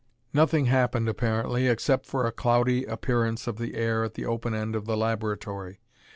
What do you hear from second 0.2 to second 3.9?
Nothing happened apparently, except for a cloudy appearance of the